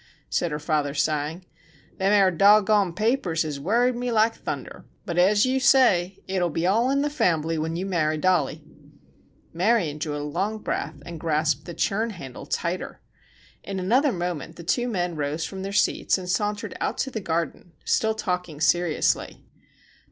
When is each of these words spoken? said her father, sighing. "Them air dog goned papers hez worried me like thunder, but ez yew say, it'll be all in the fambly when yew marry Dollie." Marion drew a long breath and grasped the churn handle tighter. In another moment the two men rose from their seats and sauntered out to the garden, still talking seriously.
said 0.31 0.49
her 0.49 0.57
father, 0.57 0.95
sighing. 0.95 1.45
"Them 1.99 2.11
air 2.11 2.31
dog 2.31 2.65
goned 2.65 2.95
papers 2.95 3.43
hez 3.43 3.59
worried 3.59 3.95
me 3.95 4.11
like 4.11 4.33
thunder, 4.33 4.83
but 5.05 5.19
ez 5.19 5.45
yew 5.45 5.59
say, 5.59 6.17
it'll 6.27 6.49
be 6.49 6.65
all 6.65 6.89
in 6.89 7.03
the 7.03 7.07
fambly 7.11 7.59
when 7.59 7.75
yew 7.75 7.85
marry 7.85 8.17
Dollie." 8.17 8.63
Marion 9.53 9.99
drew 9.99 10.15
a 10.17 10.25
long 10.25 10.57
breath 10.57 10.95
and 11.05 11.19
grasped 11.19 11.65
the 11.65 11.75
churn 11.75 12.09
handle 12.09 12.47
tighter. 12.47 12.99
In 13.63 13.79
another 13.79 14.11
moment 14.11 14.55
the 14.55 14.63
two 14.63 14.87
men 14.87 15.15
rose 15.15 15.45
from 15.45 15.61
their 15.61 15.71
seats 15.71 16.17
and 16.17 16.27
sauntered 16.27 16.75
out 16.81 16.97
to 16.97 17.11
the 17.11 17.21
garden, 17.21 17.73
still 17.85 18.15
talking 18.15 18.59
seriously. 18.59 19.45